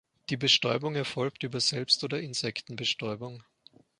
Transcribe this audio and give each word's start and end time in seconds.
Die 0.31 0.35
Bestäubung 0.35 0.95
erfolgt 0.95 1.43
über 1.43 1.59
Selbst- 1.59 2.03
oder 2.03 2.19
Insektenbestäubung. 2.19 3.43